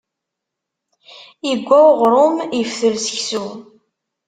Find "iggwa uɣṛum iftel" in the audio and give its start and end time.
1.51-2.95